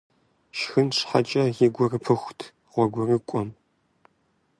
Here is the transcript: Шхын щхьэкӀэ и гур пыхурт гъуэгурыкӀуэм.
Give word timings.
Шхын 0.57 0.87
щхьэкӀэ 0.97 1.43
и 1.65 1.67
гур 1.75 1.93
пыхурт 2.03 2.39
гъуэгурыкӀуэм. 2.71 3.49